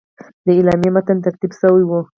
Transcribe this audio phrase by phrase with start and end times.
[0.45, 1.99] د اعلامیې متن ترتیب شوی وو.